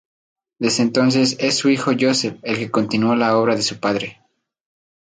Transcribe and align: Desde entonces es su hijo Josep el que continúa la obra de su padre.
Desde 0.57 0.81
entonces 0.81 1.35
es 1.39 1.55
su 1.57 1.69
hijo 1.69 1.91
Josep 1.95 2.39
el 2.41 2.57
que 2.57 2.71
continúa 2.71 3.15
la 3.15 3.37
obra 3.37 3.55
de 3.55 3.61
su 3.61 3.79
padre. 3.79 4.17